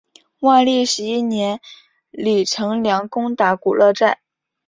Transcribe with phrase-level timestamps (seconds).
[0.39, 1.59] 万历十一年
[2.09, 4.19] 李成梁攻打古勒寨。